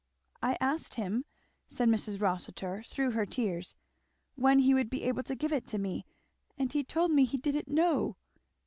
[0.41, 1.25] "I asked him,"
[1.67, 2.19] said Mrs.
[2.23, 3.75] Rossitur through her tears,
[4.33, 6.07] "when he would be able to give it to me;
[6.57, 8.17] and he told me he didn't know!